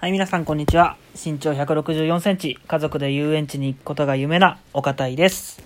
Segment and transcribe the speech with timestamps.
[0.00, 0.96] はい、皆さんこんにちは。
[1.14, 5.60] 身長164センチ、家族で遊園地に行くことが夢な岡田井です。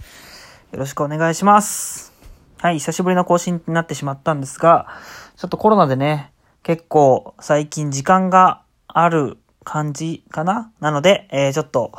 [0.73, 2.12] よろしくお願いします。
[2.58, 4.89] はい、久しぶりの更新になってしまったんですが、
[5.36, 6.33] ちょっとコロナでね、
[6.65, 10.73] 結構最近時間がある感じかな？
[10.80, 11.93] なので、えー、ちょっと、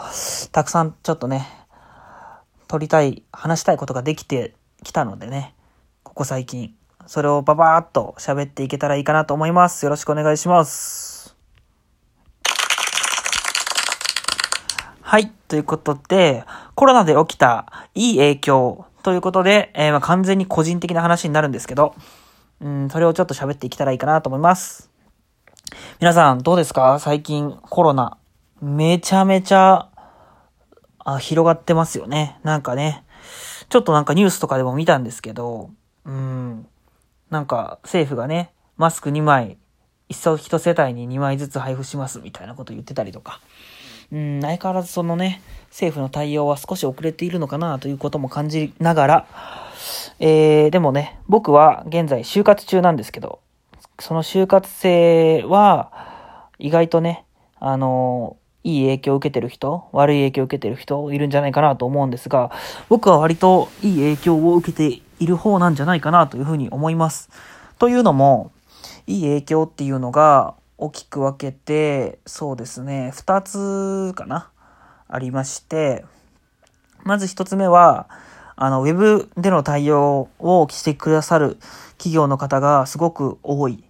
[0.52, 1.48] たくさんちょっとね、
[2.68, 5.56] 撮りたい、話したいことができてきたのでね、
[6.04, 6.76] ここ最近、
[7.06, 9.86] それをババーっと喋っていけたらいいかなと思います。
[9.86, 11.15] よろしくお願いします。
[15.16, 15.32] はい。
[15.48, 16.44] ということで、
[16.74, 21.96] コロナで起きたいい影響ということで、えーま完全に個人的な話になるんですけど、
[22.60, 24.92] うん、それをちょっと喋っていけたらいいかなと思います。
[26.02, 27.00] 皆さんどうですか？
[27.00, 28.18] 最近コロナ。
[28.62, 29.88] めちゃめちゃ、
[31.00, 32.38] あ、広がってますよね。
[32.44, 33.06] なんかね。
[33.70, 35.70] ちょっとなんかニュースとかでも見たんですけど、
[36.04, 36.68] うん。
[37.30, 39.58] なんか政府がね、マスク2枚、
[40.10, 43.40] 一層一世帯に2枚ずつ配布しますみたいなこと言ってたりとか。
[44.12, 49.28] うん、相変わらずそのね、政府の対応は少し遅れているのかなということも感じながら、
[50.20, 53.40] えー、でもね、僕は現在就活中なんですけど、
[54.00, 55.92] その就活生は、
[56.60, 57.26] 意外とね、
[57.60, 62.52] あのいい影響を受けてる人、悪い影響を受けてる人いるんじゃないかなと思うんですが、
[62.90, 67.30] 僕は割といい影響を受けている方なんじゃないかなというふうに思います。
[67.78, 68.52] というのも、
[69.08, 74.52] いい影響っていうのが大きく分けて、そうですね、二つかな
[75.08, 76.06] ありまして、
[77.04, 78.10] まず一つ目は、
[78.58, 81.58] あの、ウェブでの対応をしてくださる
[81.98, 83.84] 企業の方がすごく多い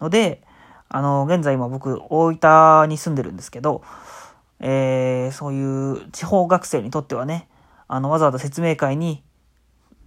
[0.00, 0.42] ので、
[0.88, 3.82] あの、現在今僕、大分に住んでるんですけど、
[4.60, 7.48] えー、そういう地方学生にとってはね、
[7.86, 9.22] あの、わざわざ説明会に、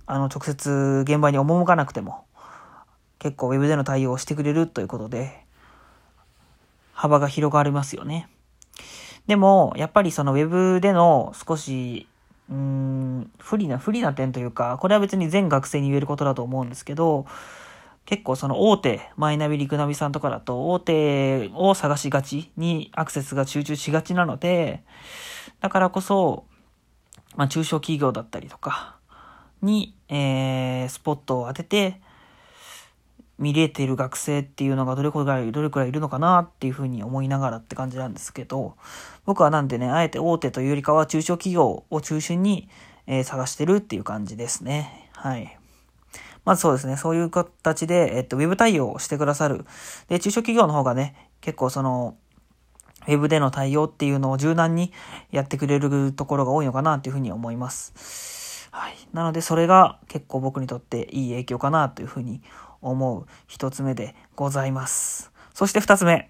[0.06, 2.26] あの、直接現場に赴かなくても、
[3.20, 5.47] 結構ウェブでの対応をしてくれるということで、
[6.98, 8.28] 幅が広がりますよね。
[9.28, 12.08] でも、やっぱりそのウェブでの少し、
[12.50, 17.28] うーん、不利な、不利な点というか、これは別に全学生に言えることだと思うんですけど、
[18.06, 24.84] 結構その大手、マイナビ、リクナビさんとかだと、大手を探しがちにアクセスが集中しがちなので、
[25.60, 26.46] だからこそ、
[27.36, 28.98] まあ中小企業だったりとか
[29.62, 32.02] に、えー、スポットを当てて、
[33.40, 38.76] 見れてる学生っていうのがどれくらい、どれくらいいるのかなっていうふうに思いながらって感じなんですけど、
[39.26, 42.70] 僕はなんでね、あえて大手というよりかは中小企業を中心に、
[43.06, 45.10] えー探してるっていう感じですね。
[45.14, 45.58] はい。
[46.44, 49.66] まずそうですね、そういう形で、えっと、ウェブ対応をしてくださる。
[50.08, 52.16] で、中小企業の方がね、結構その、
[53.06, 54.92] ウェブでの対応っていうのを柔軟に
[55.32, 58.70] やってくれるところが多いのかなっていうふうに思います。
[58.72, 58.96] はい。
[59.14, 62.42] なので、それが結構僕にとっていい影響かなというふうに
[62.82, 65.32] 思う一つ目でございます。
[65.54, 66.30] そして二つ目。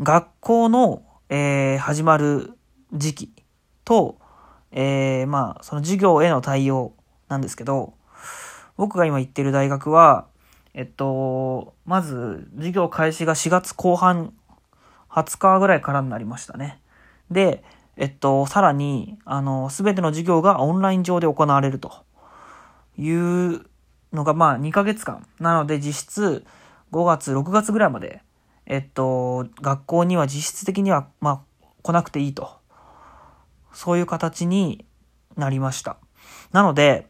[0.00, 2.52] 学校の、えー始まる
[2.92, 3.32] 時期
[3.84, 4.18] と、
[4.72, 6.92] えーまあ、その授業への対応
[7.28, 7.94] なんですけど、
[8.76, 10.26] 僕が今行ってる大学は、
[10.74, 14.34] えっと、まず、授業開始が4月後半、
[15.08, 16.80] 20日ぐらいからになりましたね。
[17.30, 17.64] で、
[17.96, 22.04] えっと、さらに、あの、すべての授業がオンライン上で行われると
[22.98, 23.64] いう
[24.12, 25.26] のが、まあ、2ヶ月間。
[25.40, 26.44] なので、実質、
[26.92, 28.22] 5月、6月ぐらいまで、
[28.66, 32.50] えっと、学校には実質的には、まあ、来なくていいと。
[33.72, 34.84] そういう形に
[35.36, 35.98] なりました。
[36.52, 37.06] なので、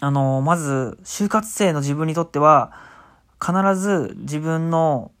[0.00, 2.72] あの、まず、就活生の自分にとっては、
[3.40, 5.12] 必ず自分の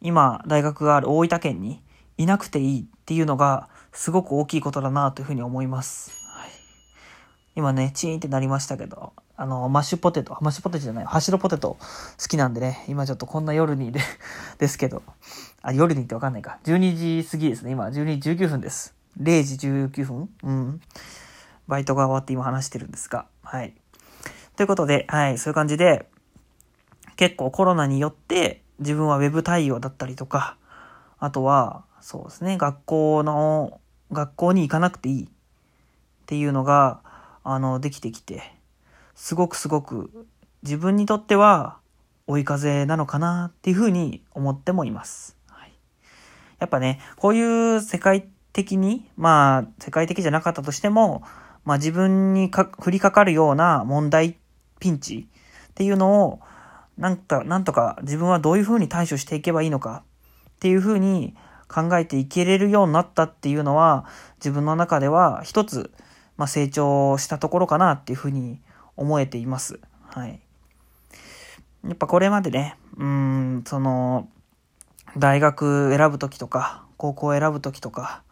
[0.00, 1.82] 今、大学がある大分県に
[2.16, 6.10] いなくていいっていうのが、すごく大きいことだなというふうに思います。
[6.36, 6.50] はい、
[7.56, 11.76] 今ね、チーンってなりましたけど、あの、マッシュポテト、マッシュポテトじゃない、ハッシュドポテト
[12.20, 14.00] 好きなんでね、今ちょっとこんな夜にで
[14.58, 15.04] ですけど、
[15.62, 16.58] あ、夜にってわかんないか。
[16.64, 18.96] 12時過ぎですね、今、12時19分です。
[19.16, 20.28] 0時19分？
[20.42, 20.80] うん。
[21.68, 23.74] バイトが終わって今話してるんですが、はい。
[24.56, 26.10] ということで、はい、そういう感じで、
[27.14, 30.56] 結構コロナによって自分はウェブ対応だったりとか、
[31.20, 33.80] あとは、そうですね、学校の、
[34.10, 35.28] 学校に行かなくていいっ
[36.26, 37.02] ていうのが、
[37.44, 38.57] あの、できてきて、
[39.18, 40.10] すごくすごく
[40.62, 41.78] 自分にとっては
[42.28, 45.36] 追い風なのかなっていうふうに思ってもいます。
[45.48, 45.72] はい、
[46.60, 51.24] やっぱね、こういう世界的に、まあ、世界的じゃなかったとしても、
[51.64, 54.38] まあ自分にか降りかかるような問題、
[54.78, 55.28] ピンチ
[55.70, 56.40] っていうのを、
[56.96, 60.04] なんか、なんとか自分はどういうふうに対処していけばいいのか
[60.50, 61.34] っていうふうに
[61.66, 64.04] 考えていけれるようになったっていうのは、
[64.36, 65.90] 自分の中では一つ、
[66.36, 68.60] まあ成長したところかなっていうふうに
[68.98, 69.80] 思えています。
[70.02, 70.40] はい。
[71.84, 74.28] やっぱこれまでね、うん、その、
[75.16, 78.22] 大学選ぶときとか、高校選ぶときとか、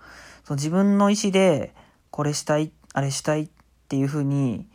[0.44, 1.72] その自分の意思で、
[2.10, 3.48] これしたい、あれしたいっ
[3.88, 4.66] ていうふうに、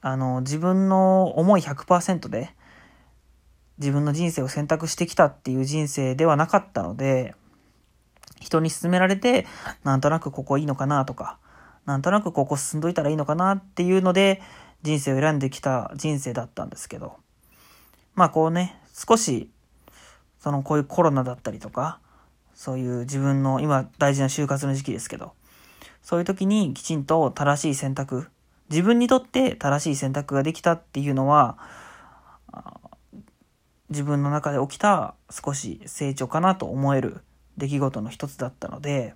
[0.00, 2.50] あの、自分の思い100%で、
[3.78, 7.34] 自分の人生を選択してきたっていう人生ではなかったので、
[8.40, 9.46] 人に勧められて、
[9.84, 11.38] なんとなくここいいのかなとか、
[11.86, 14.42] なんとなくここ進んどいたらいいのかなっていうので、
[14.82, 17.16] 人生を選んできた人生だったんですけど、
[18.14, 19.50] まあこうね、少し、
[20.40, 22.00] そのこういうコロナだったりとか、
[22.54, 25.32] そういう自分の今大事な就活の時期ですけど、
[26.02, 28.28] そういう時にきちんと正しい選択、
[28.70, 31.58] 自分にとって正しい選択ができたっていうのは、
[33.90, 37.22] 自分の中で起きた少し成長かなと思える
[37.56, 39.14] 出来事の一つだったので、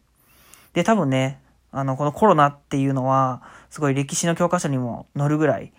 [0.72, 1.40] で、多分ね、
[1.70, 3.43] あの、このコロナっていうのは、
[3.74, 5.72] すごい歴史の教科書にも載るぐらい、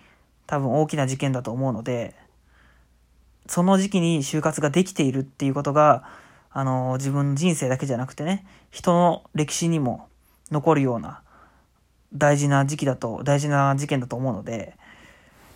[0.46, 2.14] 多分大きな事件だと思うので、
[3.46, 6.04] その時期に就活ができているっていうことが、
[6.50, 10.08] あの、自分の人生だけじゃなくてね、人の歴史にも
[10.50, 11.22] 残るような
[12.12, 14.76] 大事な時期だと、大事な事件だと思うので、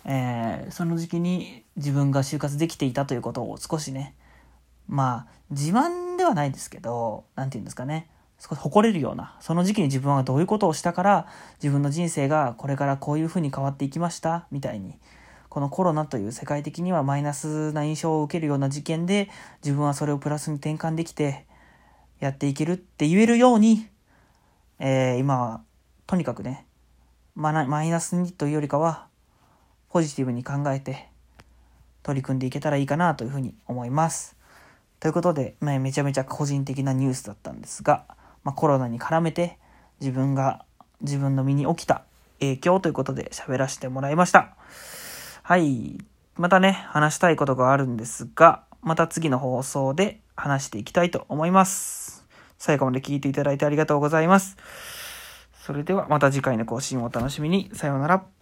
[0.05, 4.15] えー、その時期に自分が就活できていたということを少しね、
[4.87, 8.09] まあ、自慢ではないですけど、なんて言うんですかね。
[8.41, 11.27] 少し誇れるような、その時期に自分はどういうことをしたから、
[11.61, 14.95] 自分の人生がこれからこういうふうに変わっていきました、みたいに、
[15.49, 19.29] このコロナという世界的にはマイナスな印象を受けるような事件で、
[19.63, 21.45] 自分はそれをプラスに転換できて、
[22.19, 23.87] やっていけるって言えるように、
[24.79, 25.61] えー、今は、
[26.07, 26.65] とにかくね、
[27.35, 27.51] マ
[27.83, 29.05] イナスにというよりかは、
[29.89, 31.09] ポジティブに考えて、
[32.01, 34.35] 取り組んでいけたらいいかなというふうに思います。
[34.99, 38.05] ということで、まあ、めちゃめちゃ個人的なニュースだったんですが、
[38.43, 39.57] まあ、コロナに絡めて
[39.99, 40.65] 自分が
[41.01, 42.03] 自分の身に起きた
[42.39, 44.55] 影響ということで喋らせてもらいました。
[45.43, 45.97] はい。
[46.35, 52.25] またね、話したいことがあるんですが、また次の放送で話していきたいと思います。
[52.57, 54.57] 最後まで聞いていただいてありがとうございます。
[55.53, 57.69] それではまた次回の更新をお楽しみに。
[57.73, 58.40] さようなら。